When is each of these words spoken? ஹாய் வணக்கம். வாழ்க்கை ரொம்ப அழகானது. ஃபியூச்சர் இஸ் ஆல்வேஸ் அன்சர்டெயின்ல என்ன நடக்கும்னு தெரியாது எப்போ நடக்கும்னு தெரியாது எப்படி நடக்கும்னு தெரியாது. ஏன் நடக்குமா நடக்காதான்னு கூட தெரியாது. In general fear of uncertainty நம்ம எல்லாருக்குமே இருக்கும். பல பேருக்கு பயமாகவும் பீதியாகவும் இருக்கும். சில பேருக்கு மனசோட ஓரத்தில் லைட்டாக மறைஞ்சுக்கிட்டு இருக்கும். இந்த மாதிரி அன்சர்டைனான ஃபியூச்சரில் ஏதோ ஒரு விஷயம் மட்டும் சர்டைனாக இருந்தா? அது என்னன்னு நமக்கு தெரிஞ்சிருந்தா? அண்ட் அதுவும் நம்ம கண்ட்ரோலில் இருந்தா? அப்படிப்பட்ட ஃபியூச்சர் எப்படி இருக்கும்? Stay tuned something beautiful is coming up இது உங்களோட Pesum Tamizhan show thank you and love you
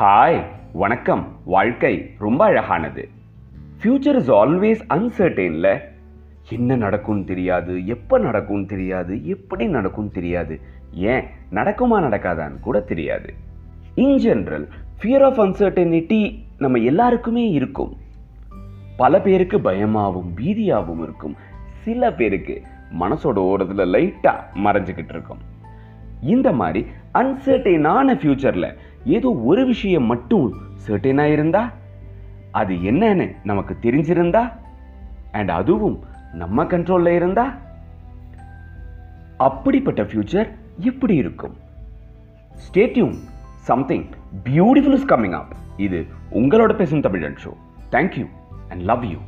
ஹாய் 0.00 0.46
வணக்கம். 0.72 1.36
வாழ்க்கை 1.44 2.10
ரொம்ப 2.18 2.44
அழகானது. 2.44 3.08
ஃபியூச்சர் 3.82 4.16
இஸ் 4.16 4.30
ஆல்வேஸ் 4.30 4.80
அன்சர்டெயின்ல 4.90 5.78
என்ன 6.48 6.76
நடக்கும்னு 6.76 7.24
தெரியாது 7.24 7.86
எப்போ 7.86 8.18
நடக்கும்னு 8.18 8.66
தெரியாது 8.66 9.26
எப்படி 9.26 9.66
நடக்கும்னு 9.66 10.10
தெரியாது. 10.10 10.60
ஏன் 10.92 11.24
நடக்குமா 11.50 11.98
நடக்காதான்னு 11.98 12.60
கூட 12.60 12.80
தெரியாது. 12.80 13.34
In 13.94 14.16
general 14.16 14.68
fear 15.02 15.24
of 15.24 15.40
uncertainty 15.40 16.38
நம்ம 16.58 16.78
எல்லாருக்குமே 16.78 17.48
இருக்கும். 17.48 17.96
பல 18.96 19.20
பேருக்கு 19.20 19.60
பயமாகவும் 19.60 20.34
பீதியாகவும் 20.36 21.02
இருக்கும். 21.02 21.36
சில 21.68 22.12
பேருக்கு 22.12 22.62
மனசோட 23.00 23.36
ஓரத்தில் 23.36 23.92
லைட்டாக 23.92 24.40
மறைஞ்சுக்கிட்டு 24.54 25.08
இருக்கும். 25.08 25.51
இந்த 26.22 26.52
மாதிரி 26.52 26.86
அன்சர்டைனான 27.14 28.14
ஃபியூச்சரில் 28.14 28.76
ஏதோ 29.04 29.32
ஒரு 29.32 29.66
விஷயம் 29.66 30.04
மட்டும் 30.04 30.54
சர்டைனாக 30.86 31.32
இருந்தா? 31.32 31.70
அது 32.50 32.74
என்னன்னு 32.74 33.36
நமக்கு 33.44 33.76
தெரிஞ்சிருந்தா? 33.80 34.52
அண்ட் 35.32 35.50
அதுவும் 35.50 36.00
நம்ம 36.32 36.64
கண்ட்ரோலில் 36.64 37.14
இருந்தா? 37.14 37.56
அப்படிப்பட்ட 39.36 40.02
ஃபியூச்சர் 40.02 40.50
எப்படி 40.78 41.14
இருக்கும்? 41.14 41.56
Stay tuned 42.64 43.14
something 43.54 44.06
beautiful 44.44 44.92
is 44.92 45.06
coming 45.06 45.32
up 45.32 45.56
இது 45.76 46.06
உங்களோட 46.30 46.74
Pesum 46.74 47.00
Tamizhan 47.00 47.36
show 47.44 47.52
thank you 47.90 48.26
and 48.68 48.80
love 48.80 49.04
you 49.04 49.18